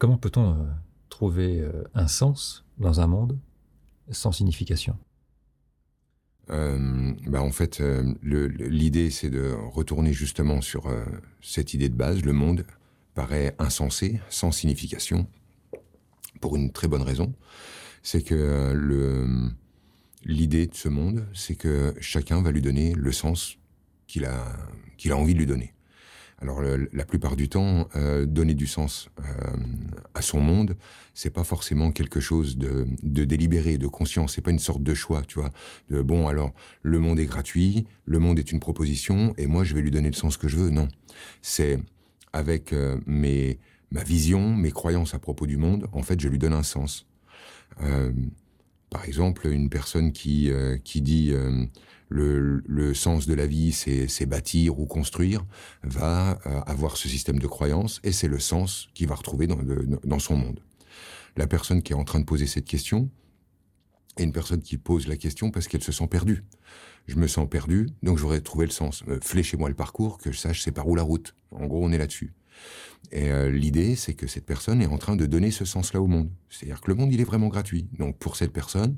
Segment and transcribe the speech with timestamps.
[0.00, 0.64] Comment peut-on euh,
[1.10, 3.38] trouver euh, un sens dans un monde
[4.10, 4.96] sans signification?
[6.48, 7.82] Euh, bah en fait,
[8.22, 10.90] l'idée, c'est de retourner justement sur
[11.42, 12.24] cette idée de base.
[12.24, 12.64] Le monde
[13.14, 15.28] paraît insensé, sans signification,
[16.40, 17.34] pour une très bonne raison.
[18.02, 18.74] C'est que
[20.24, 23.58] l'idée de ce monde, c'est que chacun va lui donner le sens
[24.08, 24.56] qu'il a,
[25.04, 25.74] a envie de lui donner.
[26.40, 27.86] Alors la plupart du temps,
[28.26, 29.08] donner du sens
[30.14, 30.76] à son monde,
[31.14, 34.26] c'est pas forcément quelque chose de, délibéré, de conscient.
[34.26, 35.50] C'est pas une sorte de choix, tu vois.
[35.88, 36.52] De, bon, alors
[36.82, 40.08] le monde est gratuit, le monde est une proposition, et moi je vais lui donner
[40.08, 40.70] le sens que je veux.
[40.70, 40.88] Non,
[41.42, 41.78] c'est
[42.32, 43.58] avec euh, mes
[43.92, 45.88] ma vision, mes croyances à propos du monde.
[45.92, 47.06] En fait, je lui donne un sens.
[48.90, 50.50] Par exemple, une personne qui
[50.84, 51.32] qui dit
[52.10, 55.44] le, sens de la vie, c'est bâtir ou construire,
[55.82, 59.58] va euh, avoir ce système de croyance et c'est le sens qu'il va retrouver dans,
[60.04, 60.60] dans son monde.
[61.36, 63.08] La personne qui est en train de poser cette question
[64.16, 66.44] est une personne qui pose la question parce qu'elle se sent perdue.
[67.06, 69.02] Je me sens perdu, donc j'aurais trouvé le sens.
[69.08, 71.34] Euh, fléchez-moi le parcours, que je sache c'est par où la route.
[71.52, 72.32] En gros, on est là-dessus.
[73.12, 76.06] Et euh, l'idée, c'est que cette personne est en train de donner ce sens-là au
[76.06, 76.30] monde.
[76.48, 77.88] C'est-à-dire que le monde, il est vraiment gratuit.
[77.98, 78.96] Donc pour cette personne,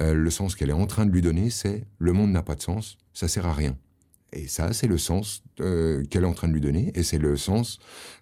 [0.00, 2.54] euh, le sens qu'elle est en train de lui donner, c'est le monde n'a pas
[2.54, 3.76] de sens, ça sert à rien.
[4.32, 7.18] Et ça, c'est le sens euh, qu'elle est en train de lui donner, et c'est
[7.18, 7.78] le sens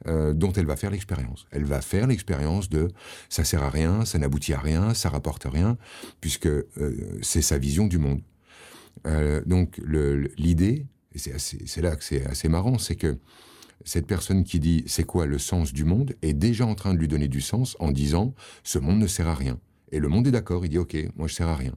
[0.06, 1.46] dont elle va faire l'expérience.
[1.50, 2.92] Elle va faire l'expérience de
[3.28, 5.76] ça sert à rien, ça n'aboutit à rien, ça rapporte rien,
[6.20, 6.48] puisque
[7.22, 8.22] c'est sa vision du monde.
[9.46, 9.80] donc
[10.38, 13.18] l'idée, et c'est là que c'est assez marrant, c'est que
[13.84, 16.14] cette personne qui dit c'est quoi le sens du monde?
[16.22, 19.28] est déjà en train de lui donner du sens en disant ce monde ne sert
[19.28, 19.58] à rien.
[19.92, 21.74] Et le monde est d'accord, il dit ok, moi je sers à rien.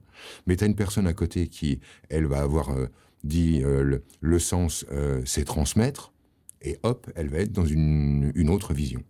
[0.47, 2.87] Mais tu as une personne à côté qui, elle va avoir euh,
[3.23, 6.13] dit euh, le, sens euh, c'est transmettre,
[6.61, 9.03] et hop, elle va être dans une, autre vision.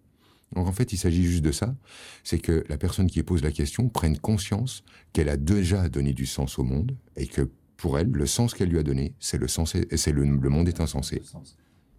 [0.53, 1.75] Donc en fait, il s'agit juste de ça,
[2.23, 6.25] c'est que la personne qui pose la question prenne conscience qu'elle a déjà donné du
[6.25, 9.47] sens au monde, et que pour elle, le sens qu'elle lui a donné, c'est le
[9.47, 11.21] sens, c'est le, monde est insensé.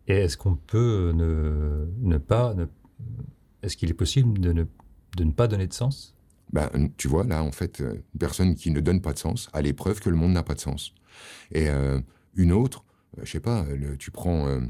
[0.06, 2.54] Et est-ce qu'on peut ne, ne pas,
[3.62, 4.64] est-ce qu'il est possible de ne,
[5.16, 6.14] de ne pas donner de sens?
[6.52, 9.48] Ben, tu vois, là, en fait, euh, une personne qui ne donne pas de sens
[9.52, 10.94] a l'épreuve que le monde n'a pas de sens.
[11.52, 12.00] Et euh,
[12.34, 12.84] une autre,
[13.18, 13.64] euh, je sais pas,
[13.98, 14.60] tu prends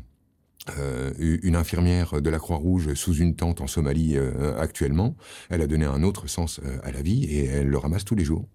[1.19, 4.17] une infirmière de la Croix-Rouge sous une tente en Somalie
[4.59, 5.17] actuellement,
[5.49, 8.25] elle a donné un autre sens à la vie et elle le ramasse tous les
[8.25, 8.47] jours.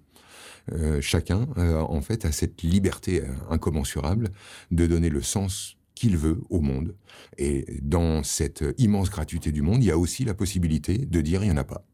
[1.02, 4.30] chacun, en fait, a cette liberté incommensurable
[4.72, 6.94] de donner le sens qu'il veut au monde.
[7.38, 11.42] Et dans cette immense gratuité du monde, il y a aussi la possibilité de dire
[11.44, 11.86] il n'y en a pas.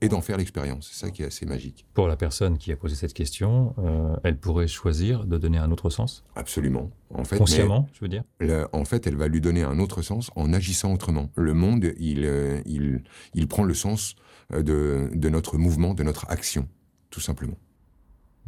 [0.00, 0.88] Et d'en faire l'expérience.
[0.90, 1.86] C'est ça qui est assez magique.
[1.94, 5.70] Pour la personne qui a posé cette question, euh, elle pourrait choisir de donner un
[5.70, 6.24] autre sens?
[6.34, 6.90] Absolument.
[7.14, 8.24] En fait, Consciemment, je veux dire?
[8.72, 11.30] En fait, elle va lui donner un autre sens en agissant autrement.
[11.36, 13.04] Le monde, il, euh, il,
[13.34, 14.16] il prend le sens
[14.52, 16.66] euh, de, de notre mouvement, de notre action,
[17.10, 17.58] tout simplement.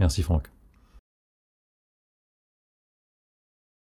[0.01, 0.51] Merci Franck.